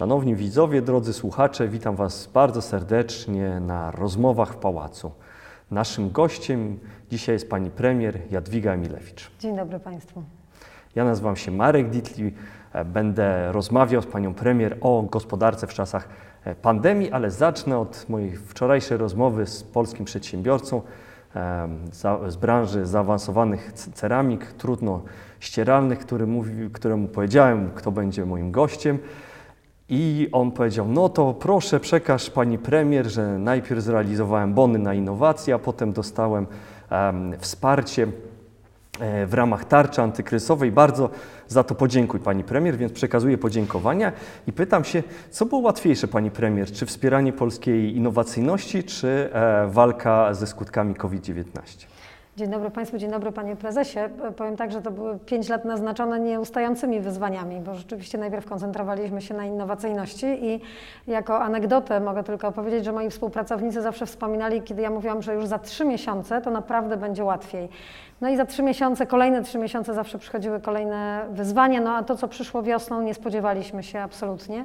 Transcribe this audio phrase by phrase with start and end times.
[0.00, 5.10] Szanowni widzowie, drodzy słuchacze, witam Was bardzo serdecznie na rozmowach w pałacu.
[5.70, 6.78] Naszym gościem
[7.10, 9.30] dzisiaj jest pani premier Jadwiga Emilewicz.
[9.40, 10.22] Dzień dobry Państwu.
[10.94, 12.32] Ja nazywam się Marek Ditli.
[12.72, 16.08] E, Będę rozmawiał z panią premier o gospodarce w czasach
[16.44, 20.82] e, pandemii, ale zacznę od mojej wczorajszej rozmowy z polskim przedsiębiorcą
[21.92, 25.02] za- z branży zaawansowanych ceramik, trudno
[25.40, 28.98] ścieralnych, który mówi, któremu powiedziałem, kto będzie moim gościem.
[29.90, 35.54] I on powiedział: No to proszę, przekaż pani premier, że najpierw zrealizowałem bony na innowacje,
[35.54, 36.46] a potem dostałem
[36.90, 38.06] em, wsparcie
[39.00, 40.72] e, w ramach tarczy antykryzysowej.
[40.72, 41.10] Bardzo
[41.48, 44.12] za to podziękuj pani premier, więc przekazuję podziękowania
[44.46, 50.34] i pytam się, co było łatwiejsze pani premier, czy wspieranie polskiej innowacyjności, czy e, walka
[50.34, 51.86] ze skutkami COVID-19?
[52.36, 53.98] Dzień dobry Państwu, dzień dobry Panie Prezesie.
[54.36, 59.34] Powiem tak, że to były pięć lat naznaczone nieustającymi wyzwaniami, bo rzeczywiście najpierw koncentrowaliśmy się
[59.34, 60.60] na innowacyjności i
[61.06, 65.46] jako anegdotę mogę tylko opowiedzieć, że moi współpracownicy zawsze wspominali, kiedy ja mówiłam, że już
[65.46, 67.68] za trzy miesiące to naprawdę będzie łatwiej.
[68.20, 72.16] No i za trzy miesiące, kolejne trzy miesiące zawsze przychodziły kolejne wyzwania, no a to,
[72.16, 74.64] co przyszło wiosną, nie spodziewaliśmy się absolutnie.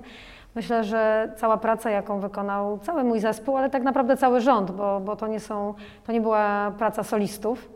[0.56, 5.00] Myślę, że cała praca, jaką wykonał cały mój zespół, ale tak naprawdę cały rząd, bo,
[5.00, 5.74] bo to, nie są,
[6.06, 7.70] to nie była praca solistów.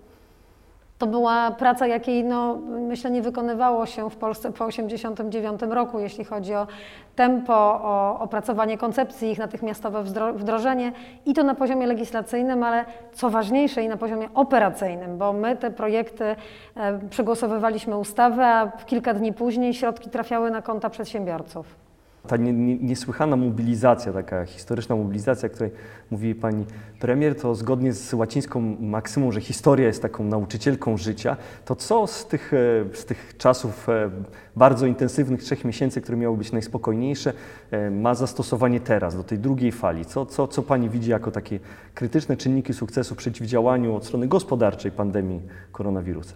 [0.97, 2.55] To była praca, jakiej no,
[2.87, 6.67] myślę nie wykonywało się w Polsce po 1989 roku, jeśli chodzi o
[7.15, 10.91] tempo, o opracowanie koncepcji, ich natychmiastowe wdrożenie
[11.25, 15.71] i to na poziomie legislacyjnym, ale co ważniejsze i na poziomie operacyjnym, bo my te
[15.71, 16.35] projekty
[16.75, 21.88] e, przegłosowywaliśmy ustawę, a w kilka dni później środki trafiały na konta przedsiębiorców.
[22.27, 25.71] Ta nie, nie, niesłychana mobilizacja, taka historyczna mobilizacja, o której
[26.11, 26.65] mówi pani
[26.99, 32.25] premier, to zgodnie z łacińską maksymą, że historia jest taką nauczycielką życia, to co z
[32.25, 34.09] tych, e, z tych czasów e,
[34.55, 37.33] bardzo intensywnych trzech miesięcy, które miały być najspokojniejsze,
[37.71, 40.05] e, ma zastosowanie teraz, do tej drugiej fali?
[40.05, 41.59] Co, co, co pani widzi jako takie
[41.93, 45.41] krytyczne czynniki sukcesu w przeciwdziałaniu od strony gospodarczej pandemii
[45.71, 46.35] koronawirusa?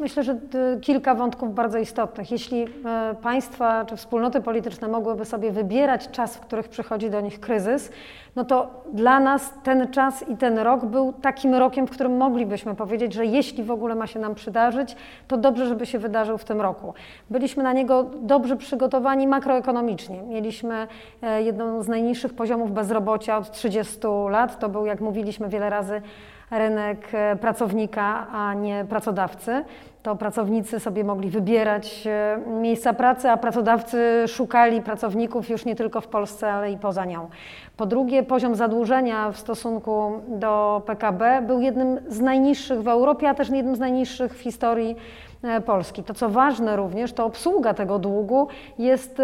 [0.00, 2.30] Myślę, że y, kilka wątków bardzo istotnych.
[2.30, 7.40] Jeśli e, państwa czy wspólnoty polityczne mogłyby sobie wybierać czas, w których przychodzi do nich
[7.40, 7.90] kryzys,
[8.36, 12.74] no to dla nas ten czas i ten rok był takim rokiem, w którym moglibyśmy
[12.74, 14.96] powiedzieć, że jeśli w ogóle ma się nam przydarzyć,
[15.28, 16.94] to dobrze, żeby się wydarzył w tym roku.
[17.30, 20.22] Byliśmy na niego dobrze przygotowani makroekonomicznie.
[20.22, 20.86] Mieliśmy
[21.22, 23.98] e, jedną z najniższych poziomów bezrobocia od 30
[24.30, 24.58] lat.
[24.58, 26.02] To był, jak mówiliśmy wiele razy,
[26.50, 29.64] rynek e, pracownika, a nie pracodawcy.
[30.02, 36.00] To pracownicy sobie mogli wybierać e, miejsca pracy, a pracodawcy szukali pracowników już nie tylko
[36.00, 37.28] w Polsce, ale i poza nią.
[37.76, 43.34] Po drugie, poziom zadłużenia w stosunku do PKB był jednym z najniższych w Europie, a
[43.34, 44.96] też jednym z najniższych w historii
[45.42, 46.02] e, Polski.
[46.02, 49.22] To co ważne również, to obsługa tego długu jest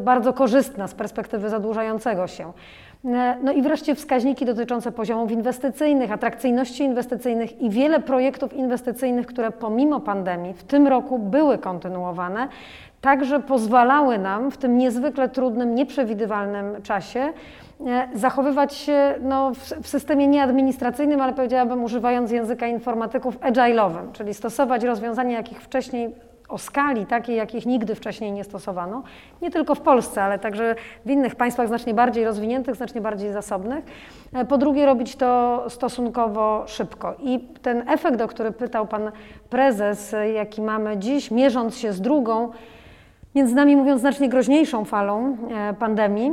[0.00, 2.52] bardzo korzystna z perspektywy zadłużającego się.
[3.04, 9.50] E, No i wreszcie wskaźniki dotyczące poziomów inwestycyjnych, atrakcyjności inwestycyjnych i wiele projektów inwestycyjnych, które
[9.50, 12.48] pomimo pandemii w tym roku były kontynuowane,
[13.00, 17.32] także pozwalały nam w tym niezwykle trudnym, nieprzewidywalnym czasie
[17.86, 24.34] e, zachowywać się no, w, systemie nie administracyjnym, ale powiedziałabym używając języka informatyków agile'owym, czyli
[24.34, 26.14] stosować rozwiązania, jakich wcześniej
[26.52, 29.02] o skali takiej, jakich nigdy wcześniej nie stosowano,
[29.42, 30.74] nie tylko w Polsce, ale także
[31.06, 33.84] w innych państwach znacznie bardziej rozwiniętych, znacznie bardziej zasobnych.
[34.32, 37.14] E, Po drugie, robić to stosunkowo szybko.
[37.22, 39.12] I ten efekt, o który pytał pan
[39.50, 42.50] prezes, e, jaki mamy dziś, mierząc się z drugą,
[43.34, 46.32] między nami mówiąc, znacznie groźniejszą falą e, pandemii,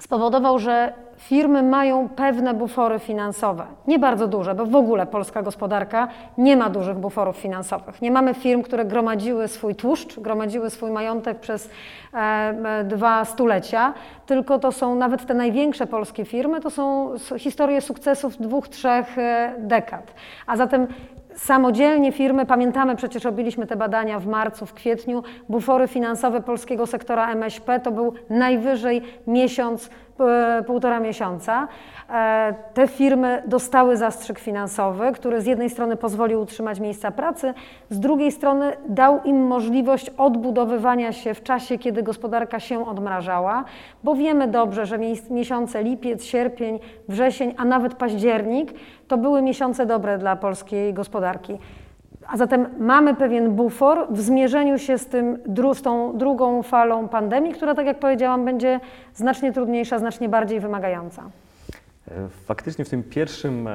[0.00, 0.92] spowodował, że
[1.24, 3.66] firmy mają pewne bufory finansowe.
[3.86, 6.08] Nie bardzo duże, bo w ogóle polska gospodarka
[6.38, 8.02] nie ma dużych buforów finansowych.
[8.02, 11.70] Nie mamy firm, które gromadziły swój tłuszcz, gromadziły swój majątek przez
[12.14, 13.94] e, e, dwa stulecia,
[14.26, 19.54] tylko to są nawet te największe polskie firmy, to są historie sukcesów dwóch, trzech e,
[19.58, 20.14] dekad.
[20.46, 20.86] A zatem
[21.36, 27.32] Samodzielnie firmy, pamiętamy, przecież robiliśmy te badania w marcu, w kwietniu, bufory finansowe polskiego sektora
[27.32, 29.90] MŚP to był najwyżej miesiąc,
[30.66, 31.68] półtora miesiąca.
[32.10, 37.54] E, Te firmy dostały zastrzyk finansowy, który z jednej strony pozwolił utrzymać miejsca pracy,
[37.90, 43.64] z drugiej strony dał im możliwość odbudowywania się w czasie, kiedy gospodarka się odmrażała,
[44.04, 46.78] bo wiemy dobrze, że mies- miesiące lipiec, sierpień,
[47.08, 48.72] wrzesień, a nawet październik
[49.08, 51.58] to były miesiące dobre dla polskiej gospodarki.
[52.28, 55.38] A zatem mamy pewien bufor w zmierzeniu się z, tym,
[55.74, 58.80] z tą drugą falą pandemii, która, tak jak powiedziałam, będzie
[59.14, 61.22] znacznie trudniejsza, znacznie bardziej wymagająca.
[62.10, 63.68] E, Faktycznie w tym pierwszym,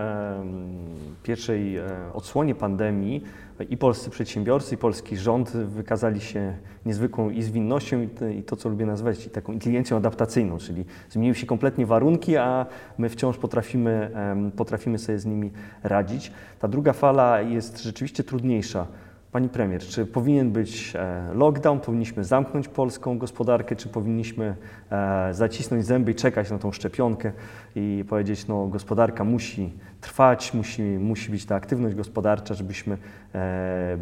[1.24, 1.80] pierwszej
[2.14, 3.24] odsłonie pandemii
[3.70, 8.86] i polscy przedsiębiorcy, i polski rząd wykazali się niezwykłą i zwinnością, i to, co lubię
[8.86, 12.66] nazywać, i taką inteligencją adaptacyjną, czyli zmieniły się kompletnie warunki, a
[12.98, 14.12] my wciąż potrafimy,
[14.56, 15.52] potrafimy sobie z nimi
[15.84, 16.32] radzić.
[16.60, 18.88] Ta druga fala jest rzeczywiście trudniejsza.
[19.32, 24.56] Pani premier, czy powinien być e, lockdown, powinniśmy zamknąć polską gospodarkę, czy powinniśmy
[24.92, 27.32] e, zacisnąć zęby i czekać na tą szczepionkę
[27.76, 32.98] i powiedzieć, no gospodarka musi trwać, musi, musi być ta aktywność gospodarcza, żebyśmy
[33.36, 33.98] e,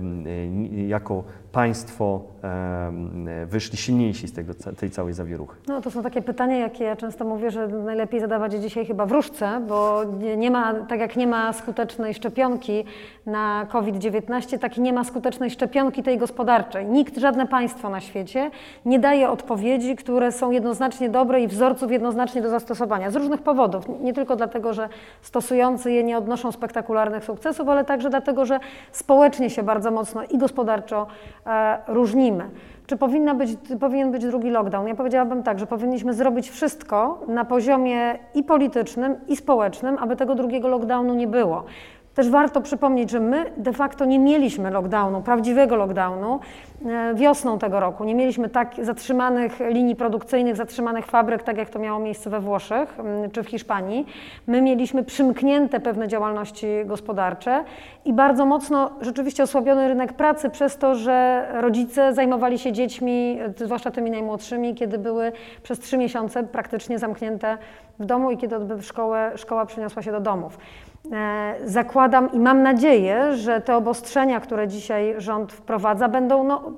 [0.87, 2.21] jako państwo
[3.47, 5.57] wyszli silniejsi z tego, tej całej zawieruchy?
[5.67, 9.05] No to są takie pytania, jakie ja często mówię, że najlepiej zadawać je dzisiaj chyba
[9.05, 10.01] w różce, bo
[10.37, 12.83] nie ma, tak jak nie ma skutecznej szczepionki
[13.25, 16.85] na COVID-19, tak nie ma skutecznej szczepionki tej gospodarczej.
[16.85, 18.51] Nikt, żadne państwo na świecie
[18.85, 23.11] nie daje odpowiedzi, które są jednoznacznie dobre i wzorców jednoznacznie do zastosowania.
[23.11, 23.85] Z różnych powodów.
[24.01, 24.89] Nie tylko dlatego, że
[25.21, 28.59] stosujący je nie odnoszą spektakularnych sukcesów, ale także dlatego, że
[28.91, 31.07] społecznie się bardzo mocno i gospodarczo
[31.45, 32.49] e, różnimy.
[32.87, 33.49] Czy powinna być,
[33.79, 34.87] powinien być drugi lockdown?
[34.87, 40.35] Ja powiedziałabym tak, że powinniśmy zrobić wszystko na poziomie i politycznym, i społecznym, aby tego
[40.35, 41.63] drugiego lockdownu nie było.
[42.17, 46.39] Też warto przypomnieć, że my de facto nie mieliśmy lockdownu, prawdziwego lockdownu
[46.85, 48.03] e, wiosną tego roku.
[48.03, 52.97] Nie mieliśmy tak zatrzymanych linii produkcyjnych, zatrzymanych fabryk, tak jak to miało miejsce we Włoszech
[53.31, 54.05] czy w Hiszpanii.
[54.47, 57.63] My mieliśmy przymknięte pewne działalności gospodarcze
[58.05, 63.91] i bardzo mocno rzeczywiście osłabiony rynek pracy przez to, że rodzice zajmowali się dziećmi, zwłaszcza
[63.91, 65.31] tymi najmłodszymi, kiedy były
[65.63, 67.57] przez trzy miesiące praktycznie zamknięte
[67.99, 70.57] w domu i kiedy szkołę, szkoła przeniosła się do domów.
[71.11, 76.71] E, zakładam i mam nadzieję, że te obostrzenia, które dzisiaj rząd wprowadza, będą no,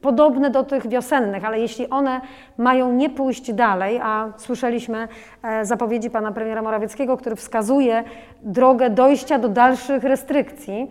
[0.00, 2.20] podobne do tych wiosennych, ale jeśli one
[2.58, 5.08] mają nie pójść dalej, a słyszeliśmy
[5.42, 8.04] e, zapowiedzi pana premiera Morawieckiego, który wskazuje
[8.42, 10.88] drogę dojścia do dalszych restrykcji,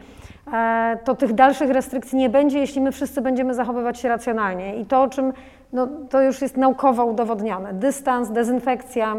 [0.53, 4.75] e, to tych dalszych restrykcji nie będzie, jeśli my wszyscy będziemy zachowywać się racjonalnie.
[4.75, 5.33] I to, o czym
[5.73, 7.73] no, to już jest naukowo udowodnione.
[7.73, 9.15] Dystans, dezynfekcja,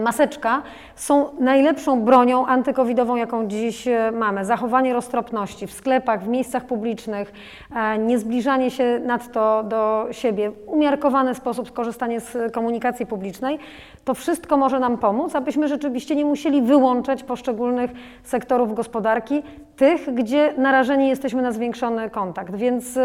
[0.00, 0.62] maseczka
[0.94, 4.44] są najlepszą bronią antykowidową, jaką dziś e, mamy.
[4.44, 7.32] Zachowanie roztropności w sklepach, w miejscach publicznych,
[7.76, 13.58] e, niezbliżanie się nadto do siebie, umiarkowany sposób skorzystanie z komunikacji publicznej,
[14.04, 17.90] to wszystko może nam pomóc, abyśmy rzeczywiście nie musieli wyłączać poszczególnych
[18.22, 19.42] sektorów gospodarki,
[19.80, 22.56] tych, gdzie narażeni jesteśmy na zwiększony kontakt.
[22.56, 22.98] Więc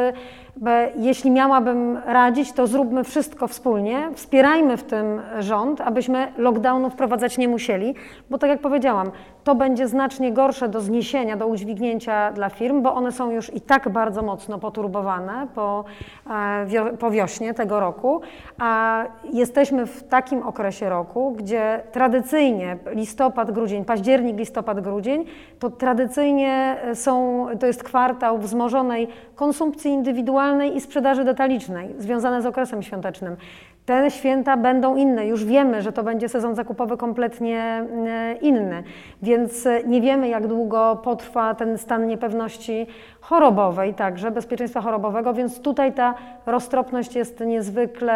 [0.95, 7.47] jeśli miałabym radzić, to zróbmy wszystko wspólnie, wspierajmy w tym rząd, abyśmy lockdownu wprowadzać nie
[7.47, 7.95] musieli,
[8.29, 9.11] bo tak jak powiedziałam,
[9.43, 13.61] to będzie znacznie gorsze do zniesienia, do udźwignięcia dla firm, bo one są już i
[13.61, 15.85] tak bardzo mocno poturbowane po,
[16.29, 18.21] e, po wiośnie tego roku,
[18.59, 25.25] a jesteśmy w takim okresie roku, gdzie tradycyjnie listopad, grudzień, październik, listopad, grudzień,
[25.59, 32.83] to tradycyjnie są, to jest kwartał wzmożonej konsumpcji indywidualnej i sprzedaży detalicznej, związane z okresem
[32.83, 33.37] świątecznym.
[33.85, 35.27] Te święta będą inne.
[35.27, 38.83] Już wiemy, że to będzie sezon zakupowy kompletnie e, inny,
[39.21, 42.87] więc e, nie wiemy, jak długo potrwa ten stan niepewności
[43.21, 46.13] chorobowej, także bezpieczeństwa chorobowego, więc tutaj ta
[46.45, 48.13] roztropność jest niezwykle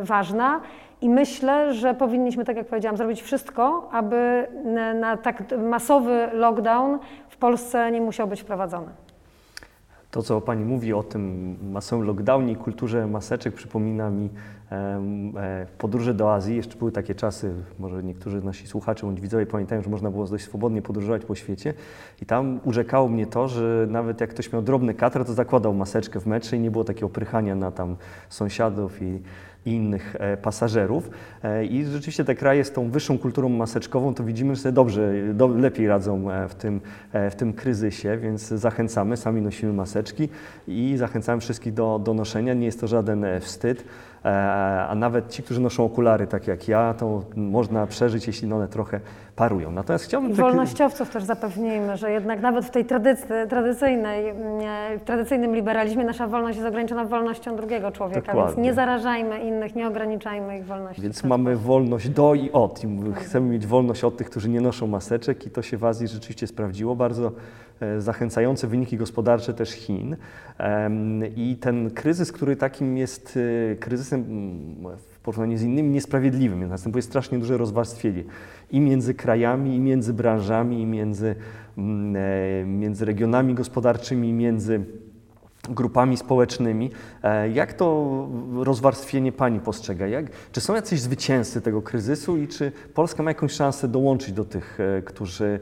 [0.00, 0.60] e, ważna.
[1.00, 4.46] I myślę, że powinniśmy, tak jak powiedziałam, zrobić wszystko, aby
[5.00, 6.98] na tak masowy lockdown
[7.42, 8.88] Polsce nie musiał być wprowadzony.
[10.10, 14.30] To, co Pani mówi o tym masowym lockdownie i kulturze maseczek, przypomina mi
[14.72, 16.56] e, podróże do Azji.
[16.56, 20.44] Jeszcze były takie czasy, może niektórzy nasi słuchacze bądź widzowie pamiętają, że można było dość
[20.44, 21.74] swobodnie podróżować po świecie.
[22.22, 26.20] I tam urzekało mnie to, że nawet jak ktoś miał drobny katr, to zakładał maseczkę
[26.20, 27.96] w metrze i nie było takiego prychania na tam
[28.28, 29.22] sąsiadów i
[29.66, 31.10] i innych e, pasażerów.
[31.42, 35.12] E, I rzeczywiście te kraje z tą wyższą kulturą maseczkową to widzimy, że sobie dobrze,
[35.34, 36.80] do, lepiej radzą e, w tym,
[37.12, 40.28] w tym kryzysie, więc zachęcamy, sami nosimy maseczki
[40.68, 42.54] i zachęcamy wszystkich do, do noszenia.
[42.54, 43.84] Nie jest to żaden wstyd.
[44.24, 48.68] E, a nawet ci, którzy noszą okulary, tak jak ja, to można przeżyć, jeśli one
[48.68, 49.00] trochę
[49.36, 49.70] parują.
[49.70, 50.30] Natomiast chciałbym...
[50.30, 56.04] I wolnościowców też zapewnijmy, że jednak nawet w tej tradycy, tradycyjnej, mm, w tradycyjnym liberalizmie
[56.04, 58.54] nasza wolność jest ograniczona wolnością drugiego człowieka, Dokładnie.
[58.54, 61.02] więc nie zarażajmy innych, nie ograniczajmy ich wolności.
[61.02, 62.84] Więc mamy wolność do i od.
[62.84, 66.08] I chcemy mieć wolność od tych, którzy nie noszą maseczek i to się w Azji
[66.08, 66.96] rzeczywiście sprawdziło.
[66.96, 67.32] Bardzo
[67.98, 70.16] zachęcające wyniki gospodarcze też Chin.
[71.36, 73.38] I ten kryzys, który takim jest
[73.72, 74.24] e, kryzysem
[74.98, 78.24] w porównaniu z innymi niesprawiedliwym, następuje strasznie duże rozwarstwienie
[78.70, 81.34] i między krajami, i między branżami, i między,
[81.78, 84.80] e, między regionami gospodarczymi, i między
[85.68, 86.90] grupami społecznymi.
[87.22, 90.06] E, jak to rozwarstwienie Pani postrzega?
[90.06, 94.44] Jak, czy są jacyś zwycięzcy tego kryzysu i czy Polska ma jakąś szansę dołączyć do
[94.44, 95.60] tych, e, którzy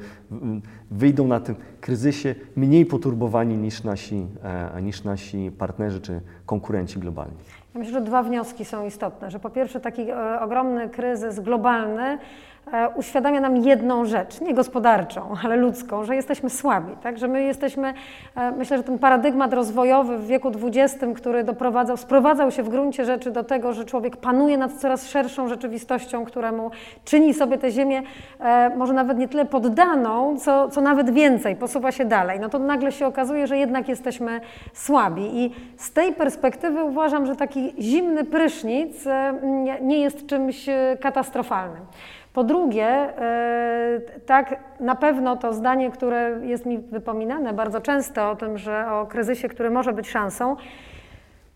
[0.90, 4.26] wyjdą na tym kryzysie mniej poturbowani niż nasi,
[4.76, 7.36] e, niż nasi partnerzy czy konkurenci globalni?
[7.74, 9.30] Ja myślę, że dwa wnioski są istotne.
[9.30, 12.18] Że po pierwsze taki ogromny kryzys globalny
[12.94, 17.18] uświadamia nam jedną rzecz, nie gospodarczą, ale ludzką, że jesteśmy słabi, tak?
[17.18, 17.94] że my jesteśmy,
[18.36, 23.04] e, myślę, że ten paradygmat rozwojowy w wieku XX, który doprowadzał, sprowadzał się w gruncie
[23.04, 26.70] rzeczy do tego, że człowiek panuje nad coraz szerszą rzeczywistością, któremu
[27.04, 28.02] czyni sobie tę ziemię
[28.40, 32.58] e, może nawet nie tyle poddaną, co, co nawet więcej, posuwa się dalej, no to
[32.58, 34.40] nagle się okazuje, że jednak jesteśmy
[34.72, 39.04] słabi i z tej perspektywy uważam, że taki zimny prysznic
[39.80, 40.66] nie jest czymś
[41.00, 41.82] katastrofalnym.
[42.32, 48.36] Po drugie, e, tak, na pewno to zdanie, które jest mi wypominane bardzo często o
[48.36, 50.56] tym, że o kryzysie, który może być szansą,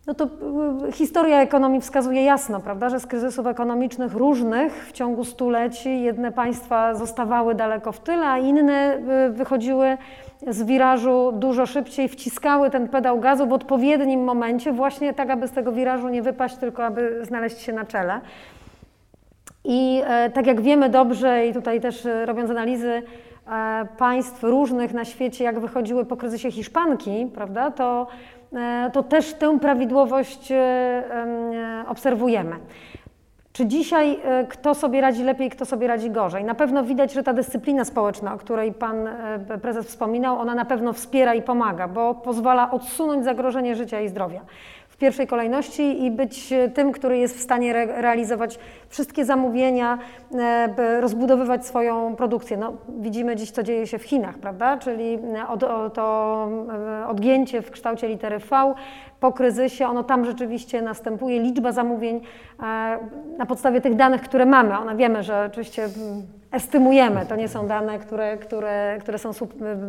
[0.06, 5.24] no to e, historia ekonomii wskazuje jasno, prawda, że z kryzysów ekonomicznych różnych w ciągu
[5.24, 9.98] stuleci jedne państwa zostawały daleko w tyle, a inne e, wychodziły
[10.46, 15.52] z wirażu dużo szybciej, wciskały ten pedał gazu w odpowiednim momencie, właśnie tak, aby z
[15.52, 18.20] tego wirażu nie wypaść, tylko aby znaleźć się na czele.
[19.64, 23.02] I e, tak jak wiemy dobrze, i tutaj też e, robiąc analizy
[23.46, 28.06] e, państw różnych na świecie, jak wychodziły po kryzysie Hiszpanki, prawda, to,
[28.92, 30.52] to też tę prawidłowość
[31.88, 32.56] obserwujemy.
[33.52, 36.44] Czy dzisiaj kto sobie radzi lepiej, kto sobie radzi gorzej?
[36.44, 39.08] Na pewno widać, że ta dyscyplina społeczna, o której Pan
[39.62, 44.40] Prezes wspominał, ona na pewno wspiera i pomaga, bo pozwala odsunąć zagrożenie życia i zdrowia
[44.94, 48.58] w pierwszej kolejności i być tym, który jest w stanie re realizować
[48.88, 49.98] wszystkie zamówienia,
[50.34, 52.56] e, rozbudowywać swoją produkcję.
[52.56, 54.78] No, widzimy dziś, co dzieje się w Chinach, prawda?
[54.78, 56.48] Czyli e, od, o, to
[57.02, 58.74] e, odgięcie w kształcie litery V
[59.20, 61.40] po kryzysie, ono tam rzeczywiście następuje.
[61.40, 62.20] Liczba zamówień
[63.38, 65.88] na podstawie tych danych, które mamy, one wiemy, że oczywiście
[66.52, 69.32] estymujemy, to nie są dane, które, które, które są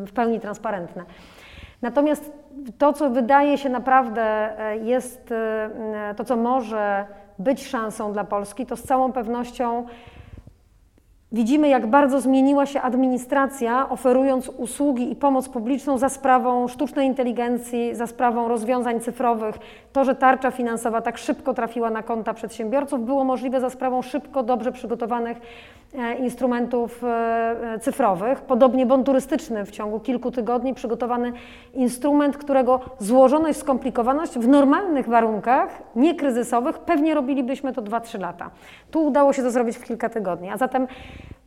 [0.06, 1.04] w pełni transparentne.
[1.86, 2.32] Natomiast
[2.78, 4.22] to, co wydaje się naprawdę
[4.60, 7.06] e, jest, e, to co może
[7.40, 9.86] być szansą dla Polski, to z całą pewnością
[11.32, 17.96] Widzimy, jak bardzo zmieniła się administracja, oferując usługi i pomoc publiczną za sprawą sztucznej inteligencji,
[17.96, 19.56] za sprawą rozwiązań cyfrowych.
[19.94, 24.44] To, że tarcza finansowa tak szybko trafiła na konta przedsiębiorców, było możliwe za sprawą szybko,
[24.44, 25.38] dobrze przygotowanych
[26.20, 27.08] instrumentów e,
[27.74, 28.42] e, cyfrowych.
[28.42, 31.34] Podobnie bon turystyczny w ciągu kilku tygodni przygotowany
[31.74, 38.50] instrument, którego złożoność, skomplikowaność w normalnych warunkach, niekryzysowych, pewnie robilibyśmy to 2-3 lata.
[38.92, 40.50] Tu udało się to zrobić w kilka tygodni.
[40.50, 40.88] A zatem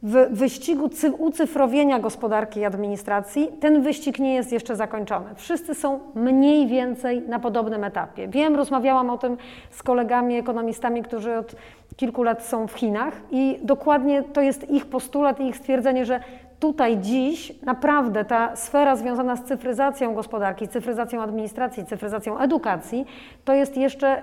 [0.02, 5.26] w wyścigu ucyfrowienia gospodarki i administracji ten wyścig nie jest jeszcze zakończony.
[5.34, 8.28] Wszyscy są mniej więcej na podobnym etapie.
[8.28, 9.36] Wiem, rozmawiałam o tym
[9.70, 11.54] z kolegami ekonomistami, którzy od
[11.96, 16.20] kilku lat są w Chinach i dokładnie to jest ich postulat i ich stwierdzenie, że
[16.60, 23.06] tutaj dziś naprawdę ta sfera związana z cyfryzacją gospodarki, cyfryzacją administracji, cyfryzacją edukacji,
[23.44, 24.22] to jest jeszcze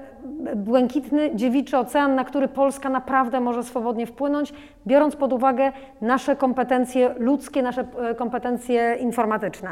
[0.56, 4.54] błękitny, dziewiczy ocean, na który Polska naprawdę może swobodnie wpłynąć,
[4.88, 9.70] biorąc pod uwagę nasze kompetencje ludzkie, nasze e, kompetencje informatyczne.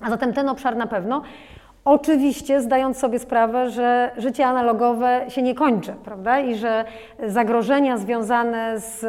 [0.00, 1.22] A zatem ten obszar na pewno.
[1.84, 6.40] Oczywiście zdając sobie sprawę, że życie analogowe się nie kończy, prawda?
[6.40, 6.84] I że
[7.26, 9.06] zagrożenia związane z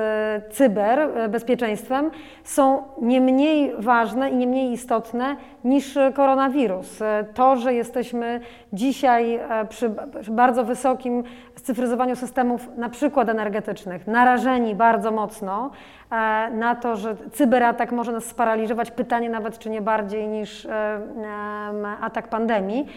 [0.54, 2.12] cyberbezpieczeństwem
[2.44, 7.00] są nie mniej ważne i nie mniej istotne niż koronawirus.
[7.34, 8.40] To, że jesteśmy
[8.74, 9.92] dzisiaj e, przy
[10.32, 11.24] bardzo wysokim
[11.62, 15.72] scyfryzowaniu systemów, na przykład energetycznych, narażeni bardzo mocno
[16.12, 16.16] e,
[16.52, 21.02] na to, że cyberatak może nas sparaliżować, pytanie nawet, czy nie bardziej niż e,
[22.02, 22.88] atak pandemii,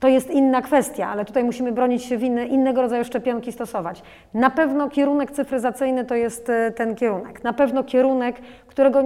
[0.00, 4.02] to jest inna kwestia, ale tutaj musimy bronić się winny, innego rodzaju szczepionki stosować.
[4.34, 7.44] Na pewno kierunek cyfryzacyjny to jest ten kierunek.
[7.44, 8.36] Na pewno kierunek,
[8.66, 9.02] którego,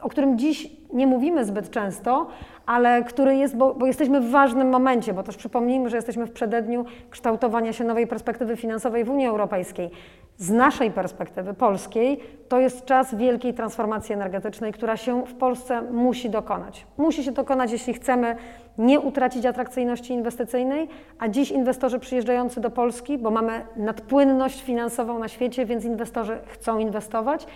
[0.00, 2.26] o którym dziś nie mówimy zbyt często,
[2.66, 6.32] ale który jest, bo, bo, jesteśmy w ważnym momencie, bo też przypomnijmy, że jesteśmy w
[6.32, 9.90] przededniu kształtowania się nowej perspektywy finansowej w Unii Europejskiej.
[10.38, 16.30] Z naszej perspektywy polskiej to jest czas wielkiej transformacji energetycznej, która się w Polsce musi
[16.30, 16.86] dokonać.
[16.98, 18.36] Musi się dokonać, jeśli chcemy
[18.78, 20.88] nie utracić atrakcyjności inwestycyjnej,
[21.18, 26.78] a dziś inwestorzy przyjeżdżający do Polski, bo mamy nadpłynność finansową na świecie, więc inwestorzy chcą
[26.78, 27.46] inwestować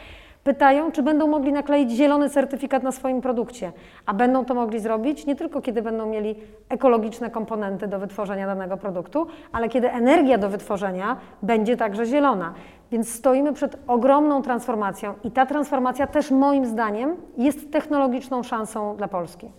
[0.45, 3.73] Pytają, czy będą mogli nakleić zielony certyfikat na swoim produkcie,
[4.07, 6.35] a będą to mogli zrobić nie tylko kiedy będą mieli
[6.69, 12.55] ekologiczne komponenty do wytworzenia danego produktu, ale kiedy energia do wytworzenia będzie także zielona.
[12.93, 19.09] Więc stoimy przed ogromną transformacją i ta transformacja też moim zdaniem jest technologiczną szansą dla
[19.09, 19.51] Polski.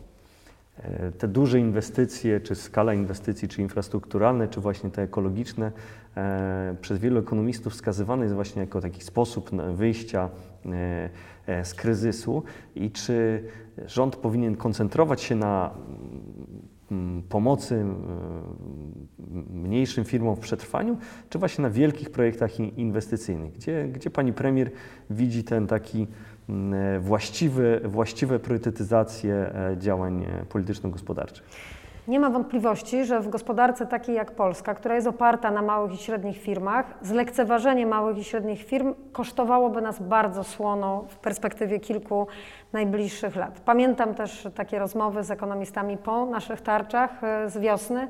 [0.84, 5.72] e, te duże inwestycje, czy skala inwestycji, czy infrastrukturalne, czy właśnie te ekologiczne,
[6.18, 10.30] e, przez wielu ekonomistów wskazywane jest właśnie jako taki sposób wyjścia
[11.64, 12.44] z kryzysu
[12.76, 13.44] i czy
[13.86, 15.72] rząd powinien koncentrować się na
[16.92, 17.86] mm, pomocy
[19.54, 20.98] mniejszym firmom w przetrwaniu,
[21.30, 23.54] czy właśnie na wielkich projektach inwestycyjnych?
[23.54, 24.72] Gdzie, gdzie pani premier
[25.10, 26.08] widzi ten taki
[26.52, 31.46] Mm, właściwe, właściwe priorytetyzacje e, działań e, polityczno-gospodarczych.
[32.08, 35.98] Nie ma wątpliwości, że w gospodarce takiej jak Polska, która jest oparta na małych i
[35.98, 42.28] średnich firmach, zlekceważenie małych i średnich firm kosztowałoby nas bardzo słono w perspektywie kilku
[42.74, 43.60] najbliższych lat.
[43.66, 48.08] Pamiętam też takie rozmowy z ekonomistami po naszych tarczach e, z wiosny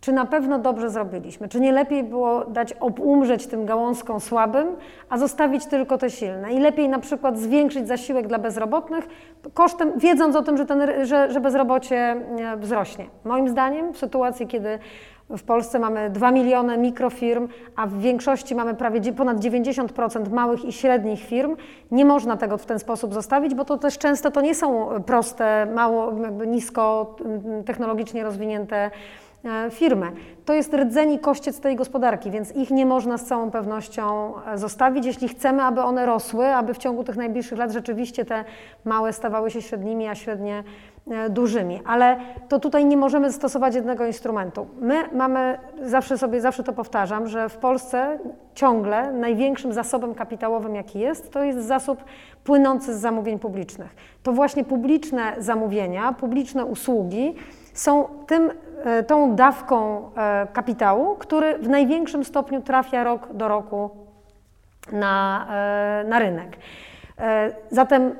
[0.00, 1.48] czy na pewno dobrze zrobiliśmy?
[1.48, 4.66] Czy nie lepiej było dać umrzeć tym gałązkom słabym,
[5.08, 6.52] a zostawić tylko te silne?
[6.52, 9.08] I lepiej na przykład zwiększyć zasiłek dla bezrobotnych,
[9.54, 12.16] kosztem, wiedząc o tym, że, ten, że, że bezrobocie
[12.56, 13.06] wzrośnie.
[13.24, 14.78] Moim zdaniem w sytuacji, kiedy
[15.38, 20.72] w Polsce mamy 2 miliony mikrofirm, a w większości mamy prawie ponad 90% małych i
[20.72, 21.56] średnich firm.
[21.90, 25.66] Nie można tego w ten sposób zostawić, bo to też często to nie są proste,
[25.74, 26.12] mało,
[26.46, 27.16] nisko
[27.66, 28.90] technologicznie rozwinięte
[29.44, 30.12] E, firmy.
[30.44, 34.58] To jest rdzeń i kościec tej gospodarki, więc ich nie można z całą pewnością e,
[34.58, 38.44] zostawić, jeśli chcemy, aby one rosły, aby w ciągu tych najbliższych lat rzeczywiście te
[38.84, 40.64] małe stawały się średnimi, a średnie
[41.10, 41.80] e, dużymi.
[41.86, 42.16] Ale
[42.48, 44.66] to tutaj nie możemy stosować jednego instrumentu.
[44.80, 48.18] My mamy, zawsze sobie, zawsze to powtarzam, że w Polsce
[48.54, 52.04] ciągle największym zasobem kapitałowym, jaki jest, to jest zasób
[52.44, 53.94] płynący z zamówień publicznych.
[54.22, 57.34] To właśnie publiczne zamówienia, publiczne usługi
[57.74, 58.50] są tym
[59.06, 63.90] tą dawką e, kapitału, który w największym stopniu trafia rok do roku
[64.92, 66.56] na, e, na rynek.
[67.70, 68.14] Zatem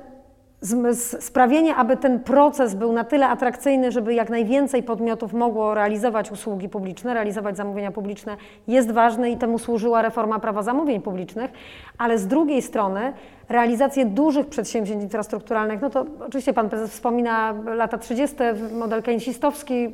[1.21, 6.69] sprawienie, aby ten proces był na tyle atrakcyjny, żeby jak najwięcej podmiotów mogło realizować usługi
[6.69, 8.37] publiczne, realizować zamówienia publiczne,
[8.69, 11.51] jest ważne i temu służyła reforma prawa zamówień publicznych,
[11.99, 13.13] ale z drugiej strony
[13.51, 18.37] realizację dużych przedsięwzięć infrastrukturalnych, no to oczywiście Pan Prezes wspomina lata 30.,
[18.79, 19.91] model keynesistowski,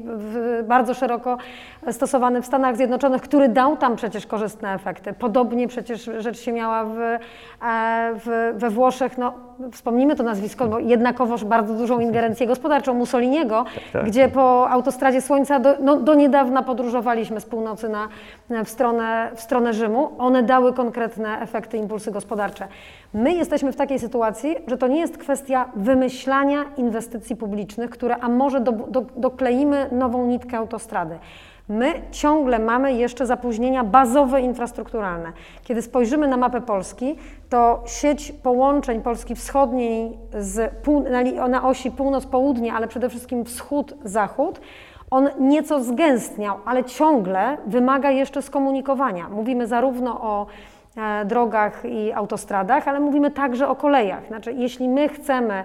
[0.65, 1.39] bardzo szeroko
[1.91, 5.13] stosowany w Stanach Zjednoczonych, który dał tam przecież korzystne efekty.
[5.13, 7.19] Podobnie przecież rzecz się miała w, e,
[8.15, 9.35] w, we Włoszech, no
[9.73, 14.05] wspomnijmy to nazwisko, bo jednakowoż bardzo dużą ingerencję gospodarczą Mussoliniego, tak, tak.
[14.05, 18.09] gdzie po autostradzie Słońca do, no, do niedawna podróżowaliśmy z północy na,
[18.65, 20.11] w, stronę, w stronę Rzymu.
[20.19, 22.69] One dały konkretne efekty, impulsy gospodarcze.
[23.15, 28.29] My jesteśmy w takiej sytuacji, że to nie jest kwestia wymyślania inwestycji publicznych, które a
[28.29, 31.19] może do, do, dokleimy nową nitkę autostrady.
[31.69, 35.33] My ciągle mamy jeszcze zapóźnienia bazowe infrastrukturalne.
[35.65, 37.17] Kiedy spojrzymy na mapę Polski,
[37.49, 40.73] to sieć połączeń Polski Wschodniej z,
[41.51, 44.61] na, osi północ-południe, ale przede wszystkim wschód-zachód,
[45.11, 49.29] on nieco zgęstniał, ale ciągle wymaga jeszcze skomunikowania.
[49.29, 50.47] Mówimy zarówno o
[51.25, 54.27] drogach i autostradach, ale mówimy także o kolejach.
[54.27, 55.65] Znaczy, jeśli my chcemy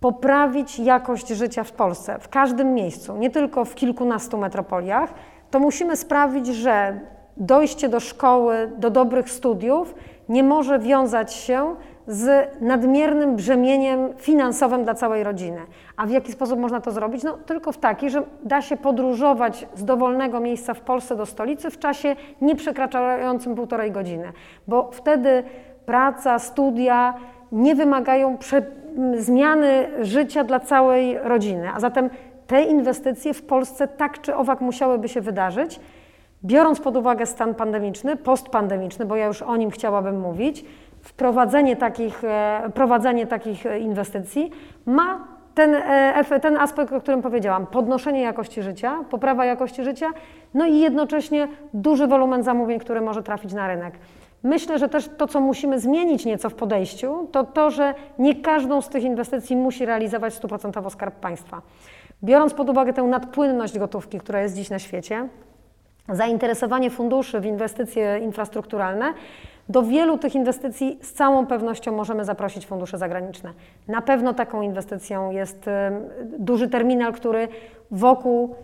[0.00, 5.14] poprawić jakość życia w Polsce, w każdym miejscu, nie tylko w kilkunastu metropoliach,
[5.50, 7.00] to musimy sprawić, że
[7.36, 9.94] dojście do szkoły, do dobrych studiów
[10.28, 15.60] nie może wiązać się z nadmiernym brzemieniem finansowym dla całej rodziny.
[15.96, 17.22] A w jaki sposób można to zrobić?
[17.22, 21.70] No tylko w taki, że da się podróżować z dowolnego miejsca w Polsce do stolicy
[21.70, 24.32] w czasie nie przekraczającym półtorej godziny,
[24.68, 25.42] bo wtedy
[25.86, 27.14] praca, studia
[27.52, 28.62] nie wymagają prze
[29.16, 31.70] zmiany życia dla całej rodziny.
[31.74, 32.10] A zatem
[32.46, 35.80] te inwestycje w Polsce tak czy owak musiałyby się wydarzyć,
[36.44, 40.64] biorąc pod uwagę stan pandemiczny, postpandemiczny, bo ja już o nim chciałabym mówić,
[41.02, 44.50] wprowadzenie takich, e, prowadzenie takich inwestycji
[44.86, 50.10] ma ten, e, ten aspekt, o którym powiedziałam, podnoszenie jakości życia, poprawa jakości życia,
[50.54, 53.94] no i jednocześnie duży wolumen zamówień, który może trafić na rynek.
[54.42, 58.80] Myślę, że też to, co musimy zmienić nieco w podejściu, to to, że nie każdą
[58.80, 61.62] z tych inwestycji musi realizować stuprocentowo Skarb Państwa.
[62.24, 65.28] Biorąc pod uwagę tę nadpłynność gotówki, która jest dziś na świecie,
[66.12, 69.14] zainteresowanie funduszy w inwestycje infrastrukturalne,
[69.68, 73.52] do wielu tych inwestycji z całą pewnością możemy zaprosić fundusze zagraniczne.
[73.88, 75.70] Na pewno taką inwestycją jest
[76.38, 77.48] duży terminal, który
[77.90, 78.54] wokół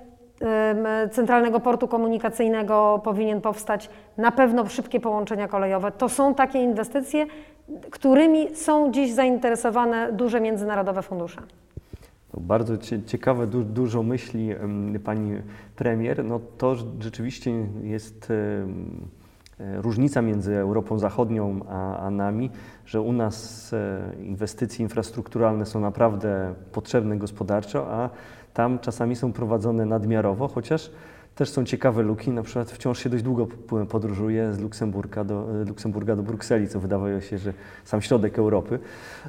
[1.10, 5.92] Centralnego Portu Komunikacyjnego powinien powstać na pewno szybkie połączenia kolejowe.
[5.92, 7.26] To są takie inwestycje,
[7.90, 11.40] którymi są dziś zainteresowane duże międzynarodowe fundusze.
[12.40, 12.74] Bardzo
[13.06, 14.48] ciekawe, du dużo myśli
[15.04, 15.32] pani
[15.76, 16.24] premier.
[16.24, 18.32] No to rzeczywiście jest
[19.58, 22.50] różnica między Europą Zachodnią a, a nami,
[22.86, 23.74] że u nas
[24.18, 28.10] inwestycje infrastrukturalne są naprawdę potrzebne gospodarczo, a
[28.54, 30.90] tam czasami są prowadzone nadmiarowo, chociaż
[31.36, 33.46] też są ciekawe luki, na przykład wciąż się dość długo
[33.88, 37.52] podróżuje z Luksemburga do, Luksemburga do Brukseli, co wydawało się, że
[37.84, 38.78] sam środek Europy.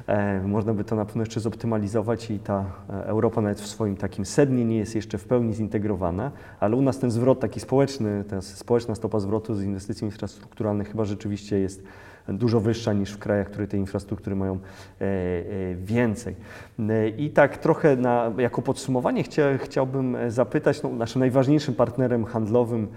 [0.06, 3.96] E, można by to na pewno jeszcze zoptymalizować i ta e, Europa nawet w swoim
[3.96, 8.24] takim sednie nie jest jeszcze w pełni zintegrowana, ale u nas ten zwrot taki społeczny,
[8.24, 11.82] ta społeczna stopa zwrotu z inwestycji infrastrukturalnych chyba rzeczywiście jest
[12.28, 16.36] dużo wyższa niż w krajach, które tej infrastruktury mają e, e, więcej.
[16.78, 22.88] E, I tak trochę na, jako podsumowanie chcia, chciałbym zapytać, no, naszym najważniejszym partnerem handlowym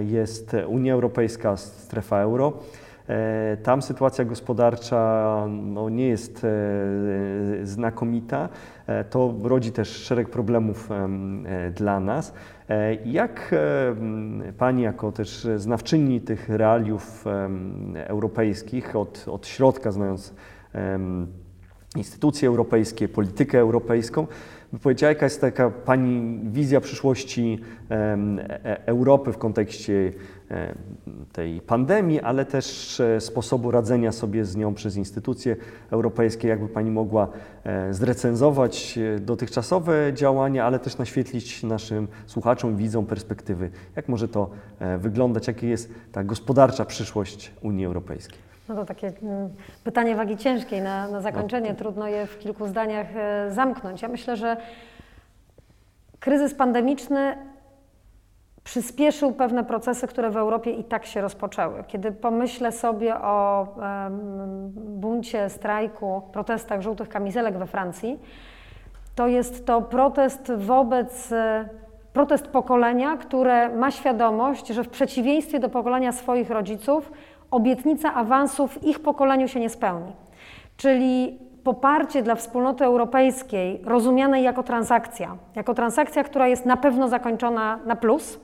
[0.00, 2.52] jest Unia Europejska, strefa euro.
[3.62, 6.46] Tam sytuacja gospodarcza no, nie jest
[7.62, 8.48] znakomita.
[9.10, 10.88] To rodzi też szereg problemów
[11.74, 12.32] dla nas.
[12.70, 17.24] E, jak e, Pani, jako też znawczyni tych realiów
[17.94, 20.34] europejskich, od, od środka znając
[21.96, 24.26] instytucje europejskie, politykę europejską,
[24.72, 30.12] by powiedziała, jaka jest taka Pani wizja przyszłości e, Europy w kontekście
[31.32, 35.56] tej pandemii, ale też sposobu radzenia sobie z nią przez instytucje
[35.90, 36.48] europejskie.
[36.48, 37.28] Jakby Pani mogła
[37.90, 44.50] zrecenzować dotychczasowe działania, ale też naświetlić naszym słuchaczom, widzom perspektywy, jak może to
[44.98, 48.50] wyglądać, jaka jest ta gospodarcza przyszłość Unii Europejskiej.
[48.70, 49.48] No to takie mm,
[49.84, 51.70] pytanie wagi ciężkiej na, na zakończenie.
[51.70, 51.76] No.
[51.76, 54.02] Trudno je w kilku zdaniach e, zamknąć.
[54.02, 54.56] Ja myślę, że
[56.20, 57.36] kryzys pandemiczny
[58.64, 61.84] przyspieszył pewne procesy, które w Europie i tak się rozpoczęły.
[61.86, 63.66] Kiedy pomyślę sobie o
[64.74, 68.18] buncie, strajku, protestach żółtych kamizelek we Francji,
[69.14, 71.68] to jest to protest wobec e,
[72.12, 77.12] protest pokolenia, które ma świadomość, że w przeciwieństwie do pokolenia swoich rodziców
[77.50, 80.12] obietnica awansu w ich pokoleniu się nie spełni.
[80.76, 87.78] Czyli poparcie dla wspólnoty europejskiej, rozumianej jako transakcja, jako transakcja, która jest na pewno zakończona
[87.86, 88.40] na plus,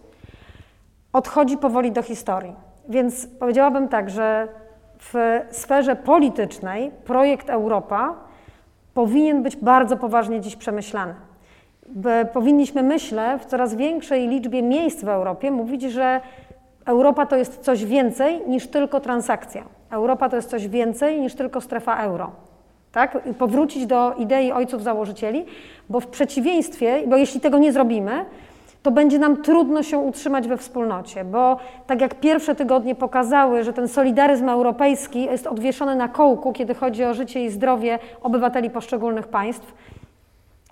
[1.16, 2.54] odchodzi powoli do historii.
[2.88, 4.48] Więc powiedziałabym tak, że
[4.98, 8.14] w sferze politycznej projekt Europa
[8.94, 11.14] powinien być bardzo poważnie dziś przemyślany.
[12.32, 16.20] Powinniśmy, myślę, w coraz większej liczbie miejsc w Europie mówić, że
[16.86, 19.64] Europa to jest coś więcej niż tylko transakcja.
[19.90, 22.30] Europa to jest coś więcej niż tylko strefa euro.
[22.92, 23.18] Tak?
[23.38, 25.44] Powrócić do idei ojców założycieli,
[25.88, 28.24] bo w przeciwieństwie, bo jeśli tego nie zrobimy,
[28.86, 33.72] to będzie nam trudno się utrzymać we wspólnocie, bo tak jak pierwsze tygodnie pokazały, że
[33.72, 39.28] ten solidaryzm europejski jest odwieszony na kołku, kiedy chodzi o życie i zdrowie obywateli poszczególnych
[39.28, 39.74] państw,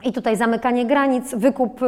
[0.04, 1.80] i tutaj zamykanie granic, wykup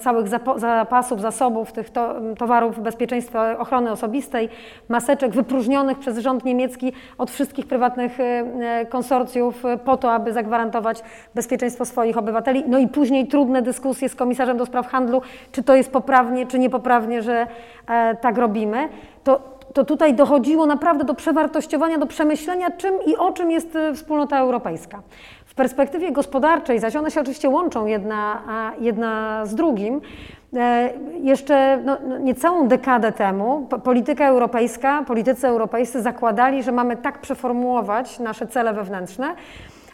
[0.00, 4.48] całych zapasów, zasobów tych to, towarów bezpieczeństwa ochrony osobistej,
[4.88, 11.02] maseczek wypróżnionych przez rząd niemiecki od wszystkich prywatnych e, e, konsorcjów po to, aby zagwarantować
[11.34, 12.64] bezpieczeństwo swoich obywateli.
[12.66, 16.58] No i później trudne dyskusje z komisarzem do spraw handlu, czy to jest poprawnie, czy
[16.58, 17.46] niepoprawnie, że
[17.88, 18.88] e, tak robimy.
[19.24, 19.40] To,
[19.72, 25.02] to tutaj dochodziło naprawdę do przewartościowania, do przemyślenia, czym i o czym jest wspólnota europejska.
[25.54, 28.42] W perspektywie gospodarczej, zaś one się oczywiście łączą jedna,
[28.80, 30.00] jedna z drugim,
[30.56, 30.90] e,
[31.22, 38.18] jeszcze no, no, niecałą dekadę temu polityka europejska, politycy europejscy zakładali, że mamy tak przeformułować
[38.18, 39.34] nasze cele wewnętrzne,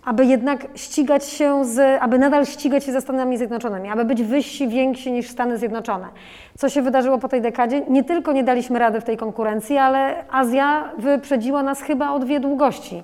[0.05, 4.69] aby jednak ścigać się z, aby nadal ścigać się ze Stanami Zjednoczonymi, aby być wyżsi,
[4.69, 6.07] więksi niż Stany Zjednoczone.
[6.59, 7.81] Co się wydarzyło po tej dekadzie?
[7.89, 12.41] Nie tylko nie daliśmy rady w tej konkurencji, ale Azja wyprzedziła nas chyba o dwie
[12.41, 13.03] długości.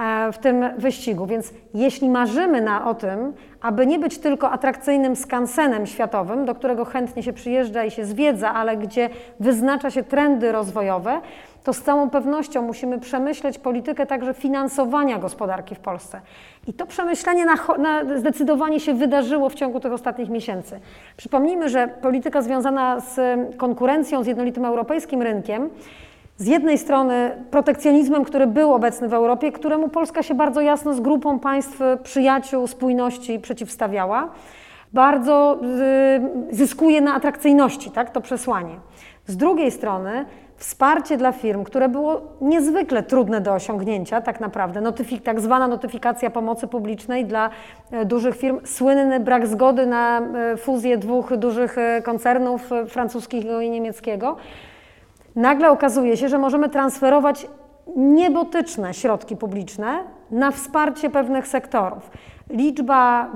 [0.00, 1.26] E, w tym wyścigu.
[1.26, 6.84] Więc jeśli marzymy na, o tym, aby nie być tylko atrakcyjnym skansenem światowym, do którego
[6.84, 11.20] chętnie się przyjeżdża i się zwiedza, ale gdzie wyznacza się trendy rozwojowe,
[11.64, 16.20] to z całą pewnością musimy przemyśleć politykę także finansowania gospodarki w Polsce.
[16.66, 20.80] I to przemyślenie na, na zdecydowanie się wydarzyło w ciągu tych ostatnich miesięcy.
[21.16, 23.20] Przypomnijmy, że polityka związana z
[23.56, 25.70] konkurencją z jednolitym europejskim rynkiem
[26.36, 31.00] z jednej strony protekcjonizmem, który był obecny w Europie, któremu Polska się bardzo jasno z
[31.00, 34.28] grupą państw przyjaciół, spójności przeciwstawiała,
[34.92, 35.60] bardzo
[36.50, 38.76] y, zyskuje na atrakcyjności tak, to przesłanie.
[39.26, 40.24] Z drugiej strony
[40.56, 46.30] wsparcie dla firm, które było niezwykle trudne do osiągnięcia, tak naprawdę, Notyfik, tak zwana notyfikacja
[46.30, 47.50] pomocy publicznej dla
[47.90, 53.70] e, dużych firm, słynny brak zgody na e, fuzję dwóch dużych e, koncernów francuskiego i
[53.70, 54.36] niemieckiego
[55.36, 57.46] nagle okazuje się, że możemy transferować
[57.96, 59.98] niebotyczne środki publiczne
[60.30, 62.10] na wsparcie pewnych sektorów.
[62.50, 63.30] Liczba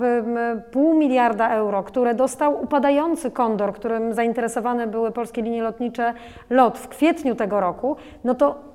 [0.72, 6.14] pół miliarda euro, które dostał upadający kondor, którym zainteresowane były polskie linie lotnicze
[6.50, 8.68] LOT w kwietniu tego roku, no to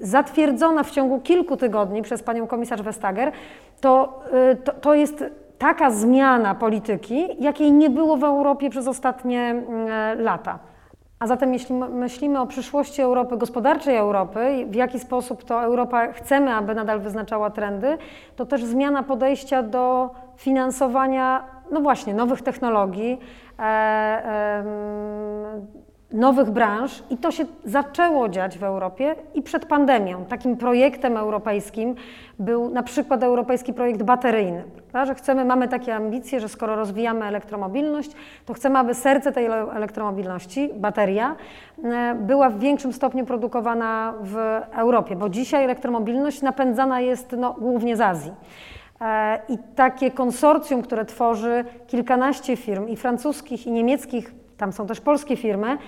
[0.00, 3.32] zatwierdzona w ciągu kilku tygodni przez panią komisarz Vestager,
[3.80, 5.24] to, y, to, to jest
[5.58, 10.69] taka zmiana polityki, jakiej nie było w Europie przez ostatnie mm, lata.
[11.20, 16.54] A zatem jeśli myślimy o przyszłości Europy, gospodarczej Europy, w jaki sposób to Europa chcemy,
[16.54, 17.98] aby nadal wyznaczała trendy,
[18.36, 23.18] to też zmiana podejścia do finansowania, no właśnie, nowych technologii,
[23.58, 24.64] e, e,
[26.12, 30.24] nowych branż i to się zaczęło dziać w Europie i przed pandemią.
[30.24, 31.94] Takim projektem europejskim
[32.38, 35.06] był na przykład europejski projekt bateryjny, prawda?
[35.06, 38.10] że chcemy, mamy takie ambicje, że skoro rozwijamy elektromobilność,
[38.46, 41.36] to chcemy, aby serce tej elektromobilności, bateria,
[41.84, 44.36] e, była w większym stopniu produkowana w
[44.72, 48.32] Europie, bo dzisiaj elektromobilność napędzana jest no, głównie z Azji.
[49.00, 55.00] E, I takie konsorcjum, które tworzy kilkanaście firm i francuskich, i niemieckich, tam są też
[55.00, 55.78] polskie firmy,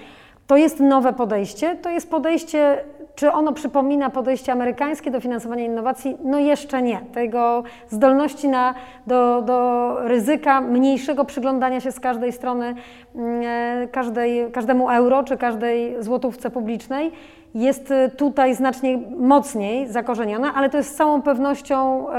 [0.47, 1.77] to jest nowe podejście.
[1.77, 6.17] To jest podejście, czy ono przypomina podejście amerykańskie do finansowania innowacji?
[6.25, 7.01] No jeszcze nie.
[7.15, 8.75] Tego zdolności na,
[9.07, 12.75] do, do ryzyka mniejszego przyglądania się z każdej strony
[13.15, 13.43] mm,
[13.83, 17.13] e, każdej, każdemu euro czy każdej złotówce publicznej
[17.55, 22.15] jest tutaj znacznie mocniej zakorzeniona, ale to jest z całą pewnością e,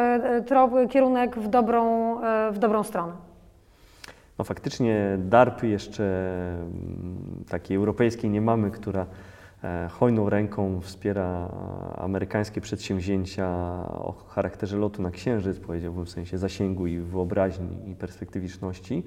[0.82, 2.16] e, kierunek w dobrą,
[2.52, 3.33] w dobrą stronę.
[4.40, 6.04] No faktycznie DARPy jeszcze
[6.62, 9.06] mm, takiej europejskiej nie mamy, która
[9.64, 11.50] e, hojną ręką wspiera
[11.98, 13.48] amerykańskie przedsięwzięcia
[13.90, 19.04] o charakterze lotu na księżyc, powiedziałbym w sensie zasięgu i wyobraźni i perspektywiczności.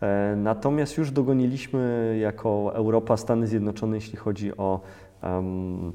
[0.00, 4.80] E, natomiast już dogoniliśmy jako Europa Stany Zjednoczone, jeśli chodzi o
[5.22, 5.92] um,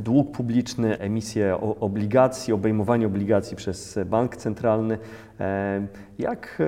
[0.00, 4.98] dług publiczny, emisję obligacji, obejmowanie obligacji przez bank centralny.
[5.40, 5.86] E,
[6.18, 6.58] jak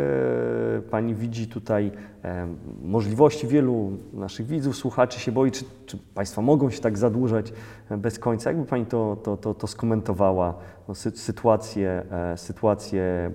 [0.78, 1.92] e, Pani widzi tutaj
[2.24, 2.46] e,
[2.82, 7.52] możliwości wielu naszych widzów, słuchaczy się boi, czy, czy Państwa mogą się tak zadłużać
[7.98, 8.50] bez końca?
[8.50, 10.54] Jakby Pani to, to, to, to skomentowała,
[10.88, 12.02] no, sytuację,
[12.36, 13.30] sytuację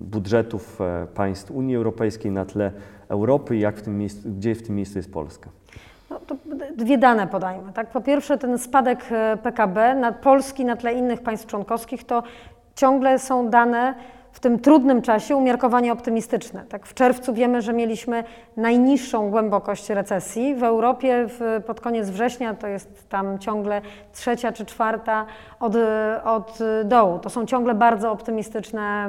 [0.00, 0.78] budżetów
[1.14, 2.72] państw Unii Europejskiej na tle
[3.08, 5.50] Europy i jak w tym miejscu, gdzie w tym miejscu jest Polska?
[6.12, 6.36] No,
[6.76, 7.72] dwie dane podajmy.
[7.72, 7.86] Tak?
[7.86, 12.22] Po pierwsze, ten spadek e, PKB na Polski na tle innych państw członkowskich to
[12.74, 13.94] ciągle są dane
[14.32, 16.64] w tym trudnym czasie umiarkowanie optymistyczne.
[16.68, 18.24] Tak, w czerwcu wiemy, że mieliśmy
[18.56, 20.54] najniższą głębokość recesji.
[20.54, 23.80] W Europie w, pod koniec września to jest tam ciągle
[24.12, 25.26] trzecia czy czwarta
[25.60, 25.72] od,
[26.24, 27.18] od dołu.
[27.18, 29.08] To są ciągle bardzo optymistyczne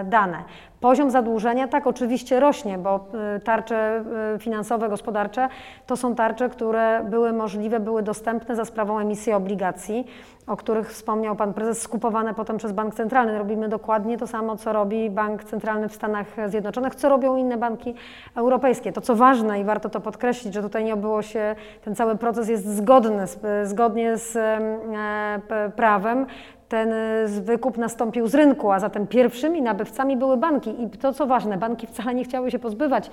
[0.00, 0.44] e, dane.
[0.86, 5.48] Poziom zadłużenia tak oczywiście rośnie, bo y, tarcze y, finansowe, gospodarcze
[5.86, 10.06] to są tarcze, które były możliwe, były dostępne za sprawą emisji obligacji,
[10.46, 13.38] o których wspomniał Pan Prezes, skupowane potem przez Bank Centralny.
[13.38, 17.94] Robimy dokładnie to samo, co robi Bank Centralny w Stanach Zjednoczonych, co robią inne banki
[18.36, 18.92] europejskie.
[18.92, 22.48] To co ważne i warto to podkreślić, że tutaj nie obyło się, ten cały proces
[22.48, 23.24] jest zgodny,
[23.64, 26.26] zgodnie z e, prawem
[26.68, 30.82] ten y, wykup nastąpił z rynku, a zatem pierwszymi nabywcami były banki.
[30.82, 33.10] I to, co ważne, banki wcale nie chciały się pozbywać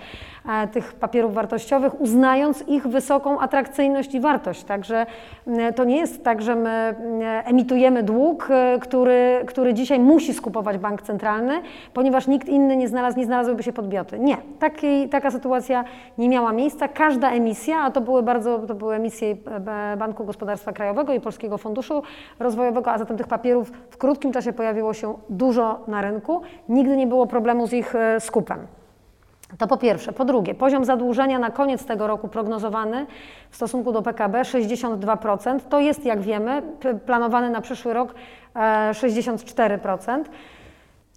[0.50, 4.64] e, tych papierów wartościowych, uznając ich wysoką atrakcyjność i wartość.
[4.64, 5.06] Także
[5.48, 6.96] e, to nie jest tak, że my e,
[7.46, 8.48] emitujemy dług,
[8.82, 11.62] który, który dzisiaj musi skupować bank centralny,
[11.94, 14.20] ponieważ nikt inny nie znalazł, nie się podmioty.
[14.20, 14.38] Nie,
[15.12, 15.84] taka sytuacja
[16.18, 16.88] nie miała miejsca.
[16.88, 19.36] Każda emisja, a to były bardzo, to były emisje
[19.98, 22.04] Banku Gospodarstwa Krajowego i Polskiego Funduszu
[22.40, 26.42] Rozwojowego, a zatem tych papierów papierów w krótkim czasie pojawiło się dużo na rynku.
[26.70, 28.68] Nigdy nie było problemu z ich e, skupem.
[29.58, 30.14] To po pierwsze.
[30.14, 33.06] Po drugie, poziom zadłużenia na koniec tego roku prognozowany
[33.50, 35.60] w stosunku do PKB 62%.
[35.70, 36.62] To jest, jak wiemy,
[37.06, 38.16] planowany na przyszły rok
[38.92, 40.24] 64%.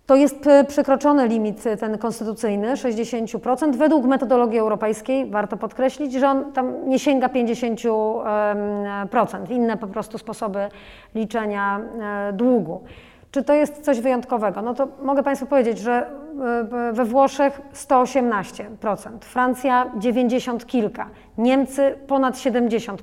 [0.06, 3.76] E, to jest przekroczony limit e, ten konstytucyjny 60%.
[3.76, 9.50] Według metodologii europejskiej warto podkreślić, że on tam nie sięga 50%.
[9.50, 10.68] Inne po prostu sposoby
[11.14, 12.80] liczenia e, długu.
[13.36, 14.62] Czy to jest coś wyjątkowego?
[14.62, 18.64] No to mogę Państwu powiedzieć, że e, we Włoszech 118%,
[19.20, 22.96] Francja 90 kilka, Niemcy ponad 70%.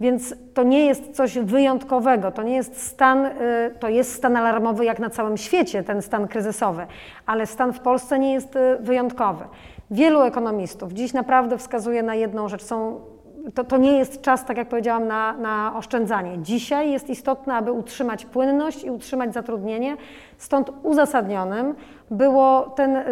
[0.00, 3.30] Więc to nie jest coś wyjątkowego, to nie jest stan, y,
[3.80, 6.86] to jest stan alarmowy jak na całym świecie, ten stan kryzysowy,
[7.26, 9.44] ale stan w Polsce nie jest y, wyjątkowy.
[9.90, 13.00] Wielu ekonomistów dziś naprawdę wskazuje na jedną rzecz, są
[13.54, 16.38] to, to, nie jest czas, tak jak powiedziałam, na, na, oszczędzanie.
[16.42, 19.96] Dzisiaj jest istotne, aby utrzymać płynność i utrzymać zatrudnienie.
[20.38, 21.74] Stąd uzasadnionym
[22.10, 23.04] było ten e,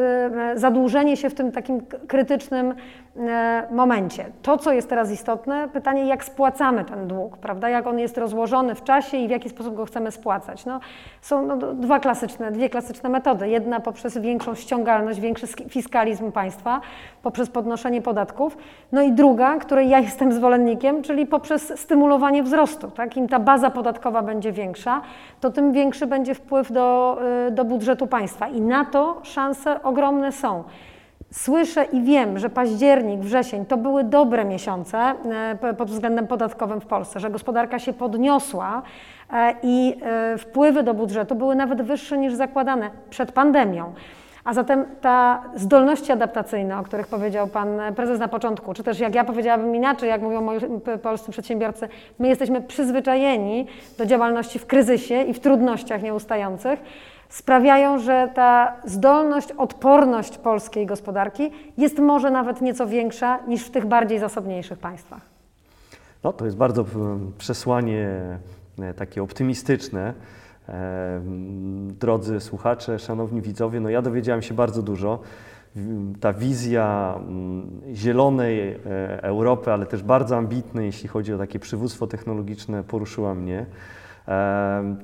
[0.55, 2.75] zadłużenie się w tym takim krytycznym
[3.17, 4.25] e, momencie.
[4.43, 7.69] To, co jest teraz istotne, pytanie, jak spłacamy ten dług, prawda?
[7.69, 10.67] Jak on jest rozłożony w czasie i w jaki sposób go chcemy spłacać.
[10.67, 10.81] No,
[11.21, 13.49] są no, dwa klasyczne, dwie klasyczne metody.
[13.49, 16.81] Jedna poprzez większą ściągalność, większy sk- fiskalizm państwa,
[17.23, 18.57] poprzez podnoszenie podatków.
[18.93, 22.91] No i druga, której ja jestem zwolennikiem, czyli poprzez stymulowanie wzrostu.
[22.91, 23.17] Tak?
[23.17, 25.01] Im ta baza podatkowa będzie większa,
[25.41, 27.16] to tym większy będzie wpływ do,
[27.49, 28.49] y, do budżetu państwa.
[28.49, 30.65] I na to szanse ogromne są.
[31.31, 34.99] Słyszę i wiem, że październik, wrzesień to były dobre miesiące
[35.61, 38.83] p- pod względem podatkowym w Polsce, że gospodarka się podniosła
[39.33, 39.97] e, i
[40.39, 43.93] wpływy do budżetu były nawet wyższe niż zakładane przed pandemią.
[44.47, 49.15] A zatem ta zdolności adaptacyjne, o których powiedział Pan Prezes na początku, czy też jak
[49.15, 50.61] ja powiedziałabym inaczej, jak mówią moi
[51.03, 53.67] polscy przedsiębiorcy, my jesteśmy przyzwyczajeni
[53.99, 56.81] do działalności w kryzysie i w trudnościach nieustających,
[57.29, 63.87] sprawiają, że ta zdolność, odporność polskiej gospodarki jest może nawet nieco większa niż w tych
[63.87, 65.21] bardziej zasobniejszych państwach.
[66.25, 66.85] No, to jest bardzo
[67.39, 68.09] przesłanie
[68.79, 70.15] e, takie optymistyczne.
[72.01, 75.19] Drodzy słuchacze, szanowni widzowie, no ja dowiedziałem się bardzo dużo.
[76.21, 78.79] Ta wizja mm, zielonej e,
[79.23, 83.67] Europy, ale też bardzo ambitnej, jeśli chodzi o takie przywództwo technologiczne, poruszyła mnie.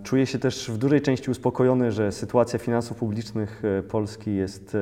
[0.03, 4.77] Czuję się też w dużej części uspokojony, że sytuacja finansów publicznych e, Polski jest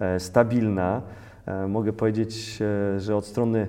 [0.00, 1.02] e, stabilna.
[1.68, 2.58] Mogę powiedzieć,
[2.98, 3.68] że od strony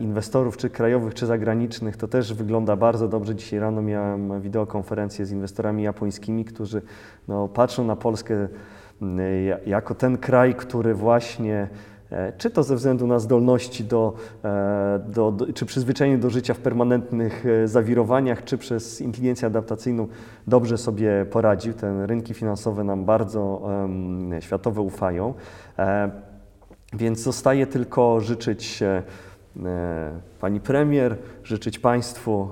[0.00, 3.34] inwestorów, czy krajowych, czy zagranicznych, to też wygląda bardzo dobrze.
[3.34, 6.82] Dzisiaj rano miałem wideokonferencję z inwestorami japońskimi, którzy
[7.28, 8.48] no, patrzą na Polskę
[9.02, 11.68] mm, ja- jako ten kraj, który właśnie
[12.10, 16.54] e, czy to ze względu na zdolności do, e, do, do, czy przyzwyczajenie do życia
[16.54, 20.08] w permanentnych e, zawirowaniach, czy przez inteligencję adaptacyjną
[20.46, 21.74] dobrze sobie poradził.
[21.74, 25.34] Te rynki finansowe nam bardzo em, światowe ufają.
[25.78, 26.10] E,
[26.92, 29.02] więc zostaje tylko życzyć e, e,
[30.40, 32.48] Pani Premier, życzyć Państwu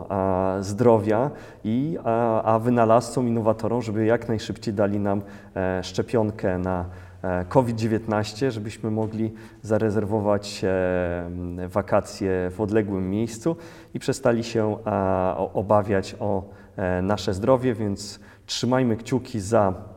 [0.60, 1.30] zdrowia
[1.64, 5.22] i a, wynalazcom, innowatorom, żeby jak najszybciej dali nam
[5.56, 6.84] e, szczepionkę na
[7.22, 11.30] e, COVID-19, żebyśmy mogli zarezerwować e,
[11.68, 13.56] wakacje w odległym miejscu
[13.94, 14.76] i przestali się
[15.54, 16.42] obawiać o
[16.76, 19.95] e, nasze zdrowie, więc trzymajmy kciuki za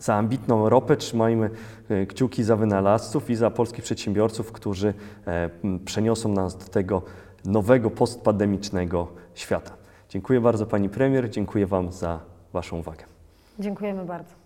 [0.00, 1.50] za ambitną Europę, trzymajmy
[1.88, 4.94] e, kciuki za wynalazców i za polskich przedsiębiorców, którzy
[5.26, 5.50] e,
[5.84, 7.02] przeniosą nas do tego
[7.44, 9.72] nowego postpandemicznego świata.
[10.08, 12.20] Dziękuję bardzo Pani Premier, dziękuję Wam za
[12.52, 13.04] Waszą uwagę.
[13.58, 14.37] Dziękujemy bardzo.